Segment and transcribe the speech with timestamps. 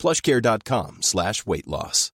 [0.00, 2.10] plushcare.com slash weight loss.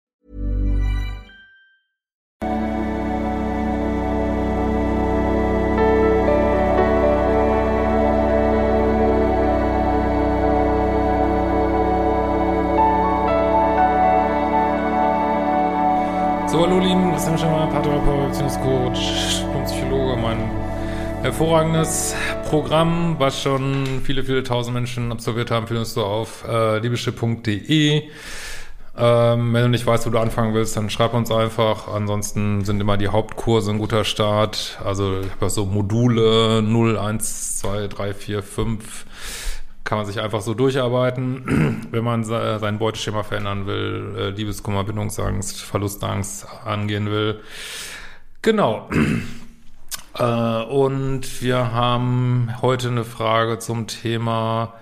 [16.48, 20.16] So, hallo lieben, Christian Schimmer, Paartherapeut, Beziehungscoach Psychologe.
[20.16, 20.38] Mein
[21.26, 22.14] hervorragendes
[22.48, 28.04] Programm, was schon viele, viele tausend Menschen absolviert haben, findest du auf äh, liebeschiff.de.
[28.98, 31.88] Ähm, wenn du nicht weißt, wo du anfangen willst, dann schreib uns einfach.
[31.88, 34.78] Ansonsten sind immer die Hauptkurse ein guter Start.
[34.84, 39.06] Also ich habe so Module 0, 1, 2, 3, 4, 5
[39.82, 45.60] kann man sich einfach so durcharbeiten, wenn man sein Beuteschema verändern will, äh, Liebeskummer, Bindungsangst,
[45.60, 47.40] Verlustangst angehen will.
[48.42, 48.88] Genau.
[50.18, 54.74] Äh, und wir haben heute eine Frage zum Thema,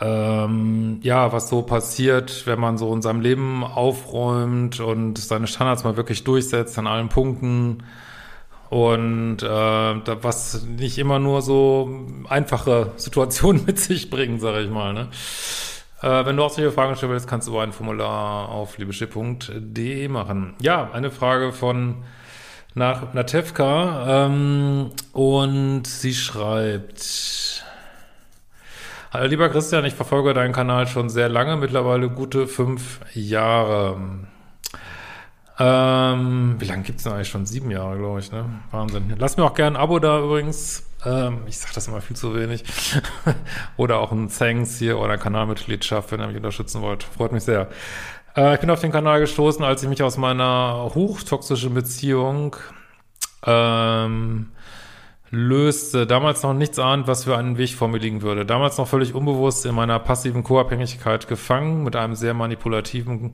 [0.00, 5.84] ähm, ja, was so passiert, wenn man so in seinem Leben aufräumt und seine Standards
[5.84, 7.84] mal wirklich durchsetzt an allen Punkten
[8.68, 14.92] und äh, was nicht immer nur so einfache Situationen mit sich bringen, sage ich mal.
[14.92, 15.08] Ne?
[16.00, 20.54] Äh, wenn du auch solche Fragen stellen willst, kannst du ein Formular auf liebeschiff.de machen.
[20.60, 21.96] Ja, eine Frage von
[22.74, 27.64] nach Natevka ähm, und sie schreibt
[29.12, 34.00] Hallo lieber Christian, ich verfolge deinen Kanal schon sehr lange, mittlerweile gute fünf Jahre.
[35.58, 37.44] Ähm, wie lange gibt's denn eigentlich schon?
[37.44, 38.46] Sieben Jahre, glaube ich, ne?
[38.70, 39.14] Wahnsinn.
[39.18, 40.84] Lass mir auch gerne ein Abo da übrigens.
[41.04, 42.64] Ähm, ich sag das immer viel zu wenig.
[43.76, 47.02] oder auch ein Thanks hier oder Kanalmitgliedschaft, wenn ihr mich unterstützen wollt.
[47.04, 47.68] Freut mich sehr.
[48.36, 52.56] Äh, ich bin auf den Kanal gestoßen, als ich mich aus meiner hochtoxischen Beziehung
[53.44, 54.52] ähm,
[55.30, 56.06] löste.
[56.06, 58.46] Damals noch nichts ahnt, was für einen Weg vor mir liegen würde.
[58.46, 63.32] Damals noch völlig unbewusst in meiner passiven Co-Abhängigkeit gefangen, mit einem sehr manipulativen,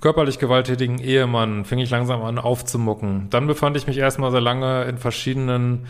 [0.00, 3.28] körperlich gewalttätigen Ehemann, fing ich langsam an aufzumucken.
[3.30, 5.86] Dann befand ich mich erstmal sehr lange in verschiedenen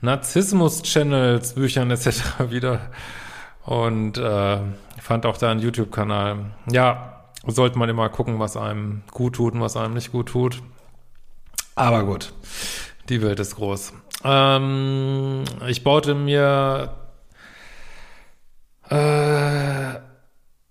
[0.00, 2.22] Narzissmus-Channels, Büchern etc.
[2.50, 2.90] wieder
[3.64, 4.58] und äh,
[5.00, 6.52] fand auch da einen YouTube-Kanal.
[6.70, 10.62] Ja, sollte man immer gucken, was einem gut tut und was einem nicht gut tut.
[11.74, 12.32] Aber gut,
[13.08, 13.92] die Welt ist groß.
[14.24, 16.94] Ähm, ich baute mir
[18.88, 19.94] äh,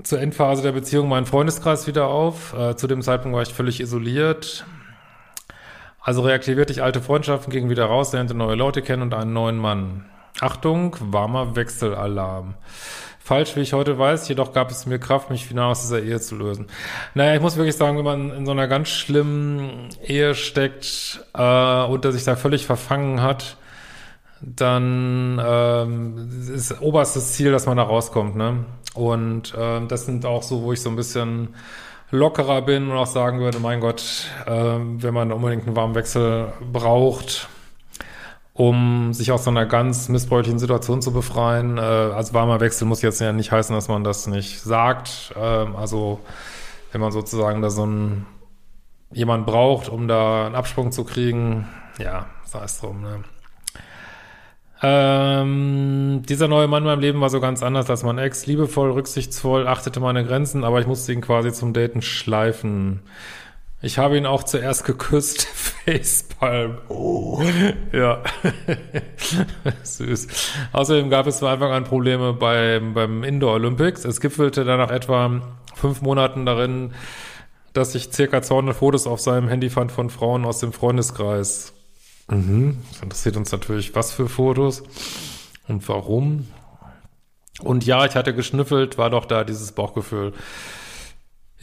[0.03, 2.53] zur Endphase der Beziehung meinen Freundeskreis wieder auf.
[2.53, 4.65] Äh, zu dem Zeitpunkt war ich völlig isoliert.
[6.01, 9.57] Also reaktivierte ich alte Freundschaften, ging wieder raus, lernte neue Leute kennen und einen neuen
[9.57, 10.05] Mann.
[10.41, 12.55] Achtung, warmer Wechselalarm.
[13.25, 16.19] Falsch, wie ich heute weiß, jedoch gab es mir Kraft, mich final aus dieser Ehe
[16.19, 16.67] zu lösen.
[17.13, 21.83] Naja, ich muss wirklich sagen, wenn man in so einer ganz schlimmen Ehe steckt äh,
[21.85, 23.55] und der sich da völlig verfangen hat,
[24.41, 28.35] dann ähm, ist oberstes Ziel, dass man da rauskommt.
[28.35, 28.65] Ne?
[28.93, 31.55] Und äh, das sind auch so, wo ich so ein bisschen
[32.11, 34.03] lockerer bin und auch sagen würde, mein Gott,
[34.45, 37.47] äh, wenn man unbedingt einen warmen Wechsel braucht,
[38.53, 41.77] um sich aus so einer ganz missbräuchlichen Situation zu befreien.
[41.77, 45.33] Äh, also warmer Wechsel muss jetzt ja nicht heißen, dass man das nicht sagt.
[45.35, 46.19] Äh, also
[46.91, 48.25] wenn man sozusagen da so ein
[49.11, 51.67] jemand braucht, um da einen Absprung zu kriegen,
[51.99, 53.01] ja, sei es drum.
[53.01, 53.23] Ne?
[54.85, 58.45] Ähm, dieser neue Mann in meinem Leben war so ganz anders als mein Ex.
[58.47, 63.01] Liebevoll, rücksichtsvoll, achtete meine Grenzen, aber ich musste ihn quasi zum Daten schleifen.
[63.83, 65.45] Ich habe ihn auch zuerst geküsst.
[65.85, 66.77] Facepalm.
[66.87, 67.41] Oh.
[67.91, 68.23] Ja.
[69.83, 70.27] Süß.
[70.71, 74.05] Außerdem gab es von Anfang an Probleme beim, beim Indoor Olympics.
[74.05, 75.41] Es gipfelte dann nach etwa
[75.75, 76.93] fünf Monaten darin,
[77.73, 81.73] dass ich circa 200 Fotos auf seinem Handy fand von Frauen aus dem Freundeskreis.
[82.29, 82.77] Mhm.
[82.89, 84.83] Das interessiert uns natürlich, was für Fotos
[85.67, 86.47] und warum.
[87.61, 90.31] Und ja, ich hatte geschnüffelt, war doch da dieses Bauchgefühl.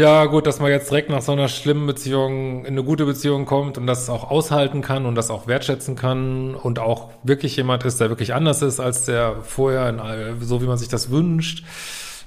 [0.00, 3.44] Ja, gut, dass man jetzt direkt nach so einer schlimmen Beziehung in eine gute Beziehung
[3.44, 7.84] kommt und das auch aushalten kann und das auch wertschätzen kann und auch wirklich jemand
[7.84, 11.66] ist, der wirklich anders ist als der vorher, so wie man sich das wünscht.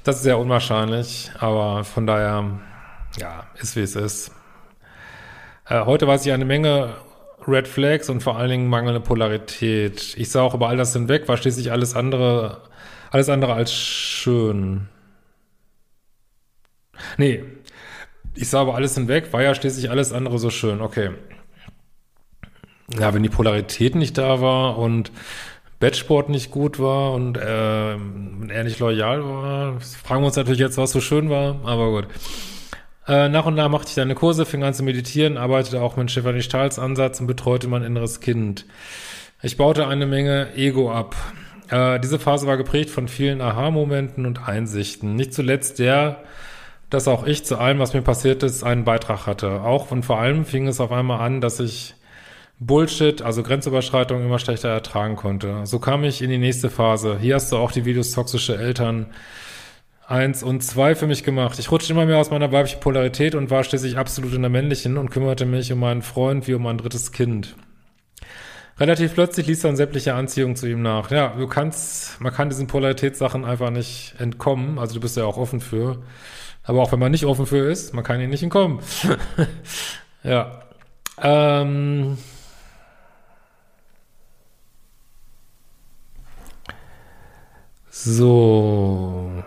[0.04, 2.60] Das ist sehr unwahrscheinlich, aber von daher,
[3.20, 4.32] ja, ist wie es ist.
[5.68, 6.94] Äh, heute weiß ich eine Menge
[7.48, 10.14] Red Flags und vor allen Dingen mangelnde Polarität.
[10.16, 12.62] Ich sah auch über all das hinweg, war schließlich alles andere,
[13.10, 14.90] alles andere als schön.
[17.18, 17.44] Nee,
[18.36, 20.82] ich sah aber alles hinweg, war ja schließlich alles andere so schön.
[20.82, 21.12] Okay.
[23.00, 25.12] Ja, wenn die Polarität nicht da war und
[25.80, 30.78] Bettsport nicht gut war und äh, er nicht loyal war, fragen wir uns natürlich jetzt,
[30.78, 32.08] was so schön war, aber gut.
[33.08, 36.10] Äh, nach und nach machte ich deine Kurse, fing an zu meditieren, arbeitete auch mit
[36.10, 38.66] Stefanie Stahls Ansatz und betreute mein inneres Kind.
[39.42, 41.16] Ich baute eine Menge Ego ab.
[41.70, 45.16] Äh, diese Phase war geprägt von vielen Aha-Momenten und Einsichten.
[45.16, 46.24] Nicht zuletzt der,
[46.94, 49.62] dass auch ich zu allem, was mir passiert ist, einen Beitrag hatte.
[49.62, 51.96] Auch und vor allem fing es auf einmal an, dass ich
[52.60, 55.66] Bullshit, also Grenzüberschreitungen immer schlechter ertragen konnte.
[55.66, 57.18] So kam ich in die nächste Phase.
[57.20, 59.08] Hier hast du auch die Videos toxische Eltern
[60.08, 61.58] eins und zwei für mich gemacht.
[61.60, 64.98] Ich rutschte immer mehr aus meiner weiblichen Polarität und war schließlich absolut in der männlichen
[64.98, 67.56] und kümmerte mich um meinen Freund wie um ein drittes Kind.
[68.80, 71.12] Relativ plötzlich ließ dann sämtliche Anziehung zu ihm nach.
[71.12, 74.80] Ja, du kannst, man kann diesen Polaritätssachen einfach nicht entkommen.
[74.80, 76.04] Also du bist ja auch offen für.
[76.64, 78.80] Aber auch wenn man nicht offen für ist, man kann ihn nicht entkommen.
[80.24, 80.64] ja.
[81.22, 82.18] Ähm.
[87.90, 89.44] So.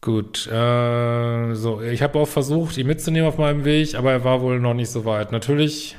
[0.00, 4.42] Gut, äh, so, ich habe auch versucht, ihn mitzunehmen auf meinem Weg, aber er war
[4.42, 5.32] wohl noch nicht so weit.
[5.32, 5.96] Natürlich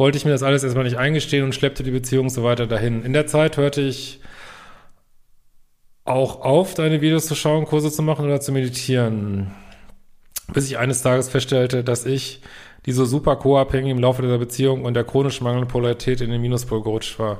[0.00, 3.04] wollte ich mir das alles erstmal nicht eingestehen und schleppte die Beziehung so weiter dahin.
[3.04, 4.20] In der Zeit hörte ich
[6.06, 9.50] auch auf, deine Videos zu schauen, Kurse zu machen oder zu meditieren.
[10.54, 12.40] Bis ich eines Tages feststellte, dass ich,
[12.86, 16.40] die so super co-abhängig im Laufe dieser Beziehung und der chronisch mangelnden Polarität in den
[16.40, 17.38] Minuspol gerutscht war.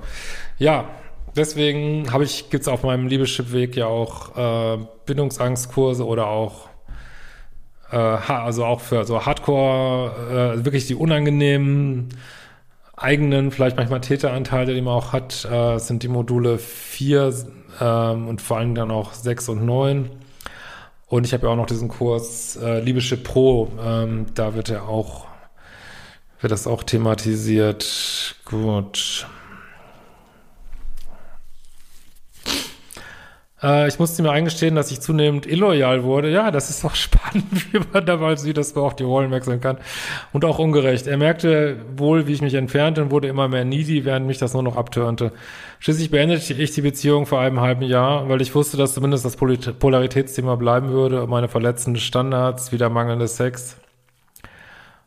[0.59, 0.91] Ja,
[1.35, 6.69] deswegen habe ich, gibt's auf meinem Liebeschip-Weg ja auch äh, Bindungsangstkurse oder auch
[7.91, 12.11] äh, also auch für so Hardcore, äh, wirklich die unangenehmen
[13.01, 17.35] eigenen, vielleicht manchmal Täteranteile, die man auch hat, äh, sind die Module 4
[17.81, 20.11] ähm, und vor allem dann auch 6 und 9.
[21.07, 24.89] Und ich habe ja auch noch diesen Kurs äh, Liebeschip Pro, ähm, da wird er
[24.89, 25.27] auch,
[26.41, 28.37] wird das auch thematisiert.
[28.45, 29.27] Gut.
[33.63, 36.31] Äh, ich musste mir eingestehen, dass ich zunehmend illoyal wurde.
[36.31, 39.31] Ja, das ist doch spannend, wie man da mal sieht, dass man auch die Rollen
[39.31, 39.79] wechseln kann.
[40.33, 41.07] Und auch ungerecht.
[41.07, 44.55] Er merkte wohl, wie ich mich entfernte und wurde immer mehr needy, während mich das
[44.55, 45.33] nur noch abtörnte.
[45.79, 49.37] Schließlich beendete ich die Beziehung vor einem halben Jahr, weil ich wusste, dass zumindest das
[49.37, 53.77] Polaritätsthema bleiben würde, meine verletzenden Standards, wieder mangelnde Sex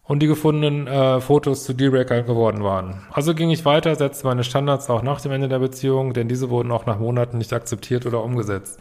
[0.06, 3.02] und die gefundenen äh, Fotos zu Dealbreakern geworden waren.
[3.12, 6.50] Also ging ich weiter, setzte meine Standards auch nach dem Ende der Beziehung, denn diese
[6.50, 8.80] wurden auch nach Monaten nicht akzeptiert oder umgesetzt.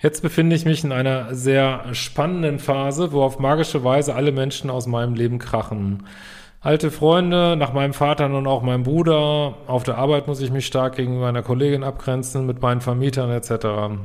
[0.00, 4.68] Jetzt befinde ich mich in einer sehr spannenden Phase, wo auf magische Weise alle Menschen
[4.68, 6.04] aus meinem Leben krachen.
[6.60, 10.66] Alte Freunde, nach meinem Vater und auch meinem Bruder, auf der Arbeit muss ich mich
[10.66, 14.00] stark gegenüber einer Kollegin abgrenzen, mit meinen Vermietern etc.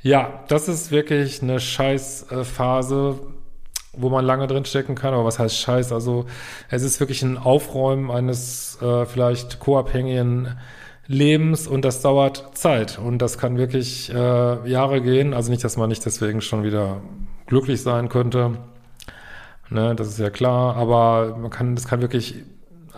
[0.00, 3.18] Ja, das ist wirklich eine scheiß Phase,
[3.92, 5.92] wo man lange drin stecken kann, aber was heißt Scheiß?
[5.92, 6.26] Also
[6.70, 10.58] es ist wirklich ein Aufräumen eines äh, vielleicht co-abhängigen
[11.06, 15.32] Lebens und das dauert Zeit und das kann wirklich äh, Jahre gehen.
[15.32, 17.00] Also nicht, dass man nicht deswegen schon wieder
[17.46, 18.58] glücklich sein könnte.
[19.70, 22.36] Ne, das ist ja klar, aber man kann, das kann wirklich,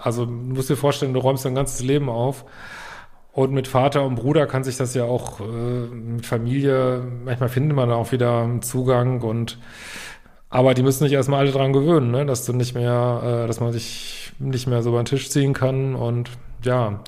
[0.00, 2.44] also du musst dir vorstellen, du räumst dein ganzes Leben auf
[3.32, 7.76] und mit Vater und Bruder kann sich das ja auch äh, mit Familie, manchmal findet
[7.76, 9.58] man da auch wieder einen Zugang und
[10.50, 12.26] aber die müssen sich erstmal alle dran gewöhnen, ne?
[12.26, 15.54] dass du nicht mehr, äh, dass man sich nicht mehr so über den Tisch ziehen
[15.54, 16.28] kann und
[16.64, 17.00] ja.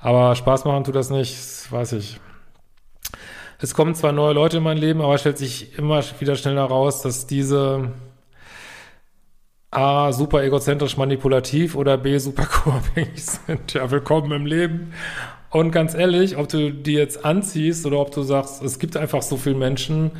[0.00, 2.18] Aber Spaß machen tut das nicht, weiß ich.
[3.58, 6.64] Es kommen zwar neue Leute in mein Leben, aber es stellt sich immer wieder schneller
[6.64, 7.92] raus, dass diese
[9.70, 13.74] A, super egozentrisch manipulativ oder B, super co-abhängig sind.
[13.74, 14.94] Ja, willkommen im Leben.
[15.50, 19.22] Und ganz ehrlich, ob du die jetzt anziehst oder ob du sagst, es gibt einfach
[19.22, 20.12] so viele Menschen,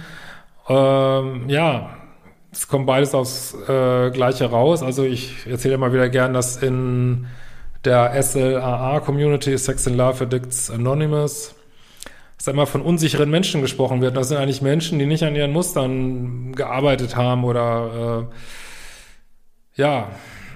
[0.69, 1.97] ähm, ja,
[2.57, 4.83] es kommt beides aufs äh, Gleiche raus.
[4.83, 7.27] Also ich erzähle immer wieder gern, dass in
[7.85, 11.55] der SLAA-Community, Sex and Love Addicts Anonymous,
[12.39, 14.17] dass immer von unsicheren Menschen gesprochen wird.
[14.17, 18.27] Das sind eigentlich Menschen, die nicht an ihren Mustern gearbeitet haben oder
[19.77, 20.09] äh, ja,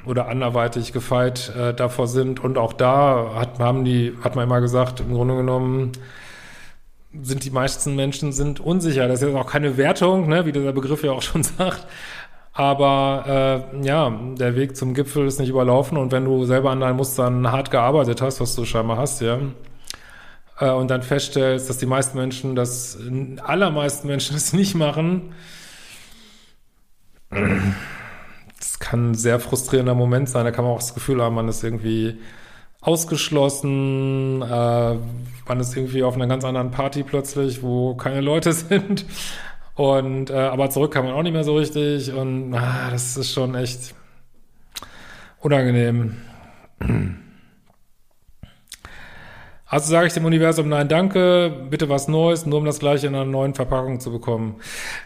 [0.07, 2.43] oder anderweitig gefeit äh, davor sind.
[2.43, 5.93] Und auch da hat, haben die, hat man immer gesagt, im Grunde genommen,
[7.23, 9.09] sind die meisten Menschen sind unsicher.
[9.09, 11.87] Das ist jetzt auch keine Wertung, ne, wie dieser Begriff ja auch schon sagt.
[12.53, 16.81] Aber äh, ja, der Weg zum Gipfel ist nicht überlaufen und wenn du selber an
[16.81, 19.39] deinen Mustern hart gearbeitet hast, was du scheinbar hast, ja,
[20.59, 22.99] äh, und dann feststellst, dass die meisten Menschen das,
[23.43, 25.33] allermeisten Menschen das nicht machen,
[27.31, 30.45] das kann ein sehr frustrierender Moment sein.
[30.45, 32.19] Da kann man auch das Gefühl haben, man ist irgendwie
[32.81, 34.97] ausgeschlossen, äh,
[35.49, 39.05] man ist irgendwie auf einer ganz anderen Party plötzlich, wo keine Leute sind.
[39.75, 42.13] Und äh, aber zurück kann man auch nicht mehr so richtig.
[42.13, 43.95] Und ah, das ist schon echt
[45.41, 46.17] unangenehm.
[49.67, 53.15] Also sage ich dem Universum, nein, danke, bitte was Neues, nur um das gleiche in
[53.15, 54.57] einer neuen Verpackung zu bekommen.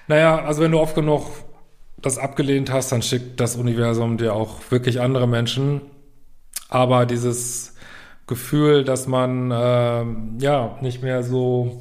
[0.09, 1.25] Naja, also wenn du oft genug
[2.01, 5.83] das abgelehnt hast, dann schickt das Universum dir auch wirklich andere Menschen.
[6.75, 7.73] Aber dieses
[8.27, 10.05] Gefühl, dass man äh,
[10.43, 11.81] ja nicht mehr so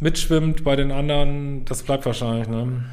[0.00, 2.86] mitschwimmt bei den anderen, das bleibt wahrscheinlich, ne?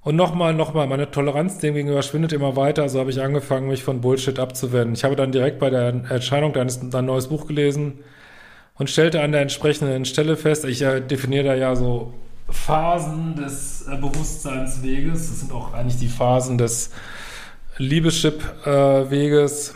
[0.00, 3.84] Und nochmal, nochmal, meine Toleranz dem gegenüber schwindet immer weiter, also habe ich angefangen, mich
[3.84, 4.94] von Bullshit abzuwenden.
[4.94, 7.98] Ich habe dann direkt bei der Erscheinung deines dein neues Buch gelesen
[8.78, 12.14] und stellte an der entsprechenden Stelle fest, ich äh, definiere da ja so
[12.48, 16.90] Phasen des äh, Bewusstseinsweges, das sind auch eigentlich die Phasen des
[17.78, 19.74] Liebeschip-Weges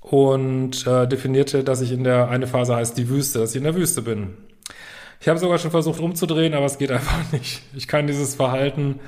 [0.00, 3.64] und äh, definierte, dass ich in der, eine Phase heißt die Wüste, dass ich in
[3.64, 4.36] der Wüste bin.
[5.20, 7.62] Ich habe sogar schon versucht umzudrehen, aber es geht einfach nicht.
[7.74, 9.00] Ich kann dieses Verhalten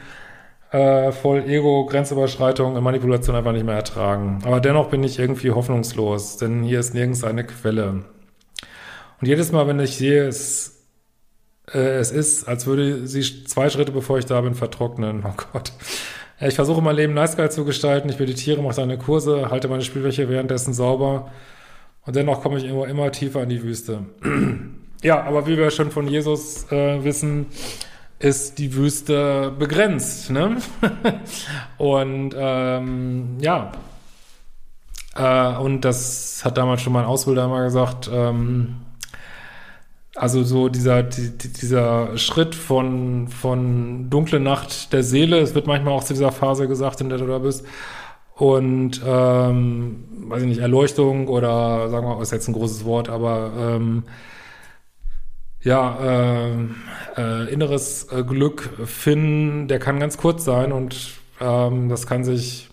[0.71, 4.41] äh, voll Ego, Grenzüberschreitung und Manipulation einfach nicht mehr ertragen.
[4.45, 8.05] Aber dennoch bin ich irgendwie hoffnungslos, denn hier ist nirgends eine Quelle.
[9.21, 10.87] Und jedes Mal, wenn ich sehe, es,
[11.73, 15.25] äh, es ist, als würde sie zwei Schritte, bevor ich da bin, vertrocknen.
[15.29, 15.73] Oh Gott.
[16.45, 20.29] Ich versuche mein Leben nice zu gestalten, ich meditiere, mache seine Kurse, halte meine Spielwäsche
[20.29, 21.31] währenddessen sauber
[22.05, 24.07] und dennoch komme ich immer, immer tiefer in die Wüste.
[25.03, 27.47] ja, aber wie wir schon von Jesus äh, wissen,
[28.19, 30.31] ist die Wüste begrenzt.
[30.31, 30.57] Ne?
[31.79, 33.71] und ähm, ja,
[35.15, 38.77] äh, und das hat damals schon mein Ausbilder mal gesagt, ähm,
[40.15, 45.95] also so dieser, die, dieser Schritt von, von dunkle Nacht der Seele, es wird manchmal
[45.95, 47.65] auch zu dieser Phase gesagt, in der du da bist,
[48.35, 53.53] und ähm, weiß ich nicht, Erleuchtung oder sagen wir, ist jetzt ein großes Wort, aber
[53.59, 54.05] ähm,
[55.63, 56.51] ja, äh,
[57.17, 62.71] äh, inneres äh, Glück finden, der kann ganz kurz sein und ähm, das kann sich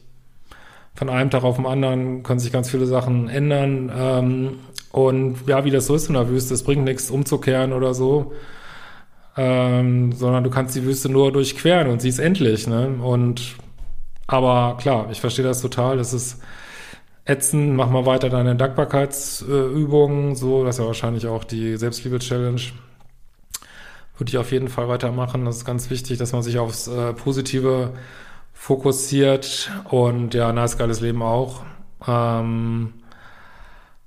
[0.95, 3.91] von einem Tag auf den anderen, können sich ganz viele Sachen ändern.
[3.95, 4.59] Ähm,
[4.91, 8.33] und ja, wie das so ist in der Wüste, es bringt nichts umzukehren oder so,
[9.37, 12.67] ähm, sondern du kannst die Wüste nur durchqueren und sie ist endlich.
[12.67, 12.97] Ne?
[13.01, 13.55] Und
[14.27, 15.97] aber klar, ich verstehe das total.
[15.97, 16.41] Das ist
[17.25, 17.75] ätzend.
[17.75, 20.35] Mach mal weiter deine Dankbarkeitsübungen.
[20.35, 22.61] so, das ist ja wahrscheinlich auch die Selbstliebe-Challenge.
[24.17, 25.45] Würde ich auf jeden Fall weitermachen.
[25.45, 27.93] Das ist ganz wichtig, dass man sich aufs äh, Positive
[28.53, 31.63] fokussiert und ja, nice, geiles Leben auch.
[32.05, 32.93] Ähm,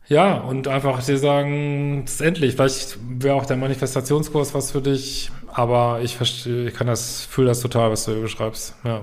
[0.09, 2.55] ja, und einfach dir sagen, es ist endlich.
[2.55, 7.49] Vielleicht wäre auch der Manifestationskurs was für dich, aber ich verstehe, ich kann das, fühle
[7.49, 8.75] das total, was du hier beschreibst.
[8.85, 9.03] Ja.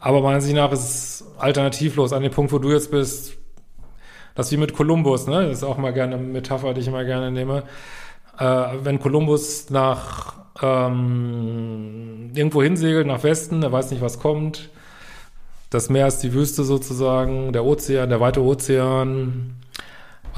[0.00, 3.36] Aber meiner Ansicht nach ist es alternativlos an dem Punkt, wo du jetzt bist.
[4.34, 5.48] Das ist wie mit Kolumbus, ne?
[5.48, 7.64] Das ist auch mal gerne eine Metapher, die ich immer gerne nehme.
[8.38, 14.70] Äh, wenn Kolumbus nach ähm, irgendwo hinsegelt, nach Westen, er weiß nicht, was kommt.
[15.70, 19.56] Das Meer ist die Wüste sozusagen, der Ozean, der weite Ozean.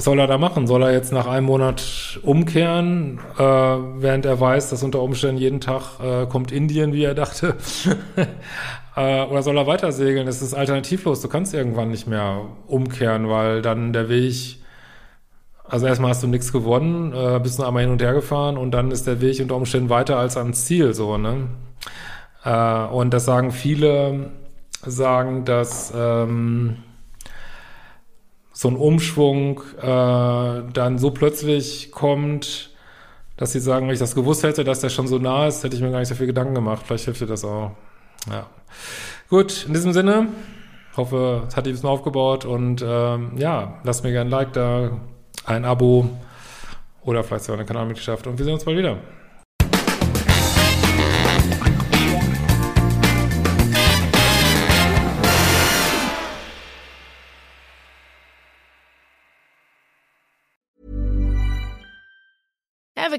[0.00, 0.66] Was soll er da machen?
[0.66, 5.60] Soll er jetzt nach einem Monat umkehren, äh, während er weiß, dass unter Umständen jeden
[5.60, 7.54] Tag äh, kommt Indien, wie er dachte?
[8.96, 10.24] äh, oder soll er weiter segeln?
[10.24, 11.20] Das ist alternativlos.
[11.20, 14.56] Du kannst irgendwann nicht mehr umkehren, weil dann der Weg,
[15.68, 18.70] also erstmal hast du nichts gewonnen, äh, bist nur einmal hin und her gefahren und
[18.70, 21.48] dann ist der Weg unter Umständen weiter als ans Ziel, so, ne?
[22.42, 24.30] Äh, und das sagen viele,
[24.82, 26.78] sagen, dass, ähm,
[28.60, 29.82] so ein Umschwung äh,
[30.74, 32.68] dann so plötzlich kommt,
[33.38, 35.74] dass sie sagen, wenn ich das gewusst hätte, dass der schon so nah ist, hätte
[35.74, 36.82] ich mir gar nicht so viel Gedanken gemacht.
[36.86, 37.70] Vielleicht hilft dir das auch.
[38.30, 38.48] Ja.
[39.30, 40.28] Gut, in diesem Sinne,
[40.94, 44.52] hoffe, es hat dich ein bisschen aufgebaut und ähm, ja, lasst mir gerne ein Like
[44.52, 44.90] da,
[45.46, 46.10] ein Abo
[47.00, 48.98] oder vielleicht sogar eine Kanalmitgliedschaft und wir sehen uns bald wieder.